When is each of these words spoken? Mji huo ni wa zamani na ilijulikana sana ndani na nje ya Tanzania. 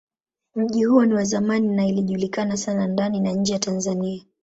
Mji 0.55 0.83
huo 0.85 1.05
ni 1.05 1.13
wa 1.13 1.23
zamani 1.23 1.67
na 1.67 1.85
ilijulikana 1.85 2.57
sana 2.57 2.87
ndani 2.87 3.19
na 3.19 3.31
nje 3.31 3.53
ya 3.53 3.59
Tanzania. 3.59 4.25